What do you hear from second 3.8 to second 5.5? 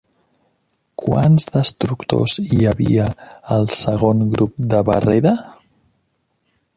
Segon Grup de Barrera?